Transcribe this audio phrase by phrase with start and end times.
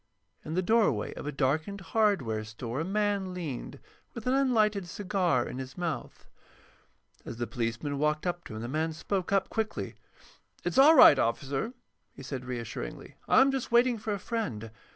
[0.43, 3.77] In the doorway of a darkened hardware store a man leaned,
[4.15, 6.27] with an unlighted cigar in his mouth.
[7.23, 9.93] As the policeman walked up to him the man spoke up quickly.
[10.63, 11.73] "It's all right, officer,"
[12.15, 13.17] he said, reassuringly.
[13.27, 14.71] "I'm just waiting for a friend.